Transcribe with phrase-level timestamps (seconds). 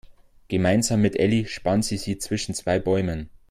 [0.47, 3.29] Gemeinsam mit Elli spannt sie sie zwischen zwei Bäumen.